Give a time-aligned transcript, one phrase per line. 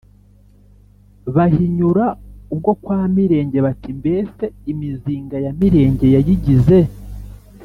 [1.35, 2.05] bahinyura
[2.53, 6.79] ubwo kwa Mirenge bati: “Mbese imizinga ya Mirenge yayigize